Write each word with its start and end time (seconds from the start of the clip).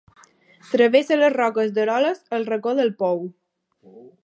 Travessa 0.69 1.17
les 1.19 1.35
Roques 1.35 1.75
d'Eroles 1.77 2.25
al 2.39 2.49
Racó 2.51 2.73
del 2.81 2.93
Pou. 3.05 3.25